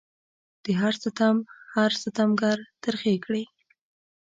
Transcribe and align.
د 0.63 0.65
هر 0.81 0.93
ستم 1.03 1.35
هر 1.75 1.91
ستمګر 2.03 2.57
ترخې 2.83 3.15
کړي 3.25 3.43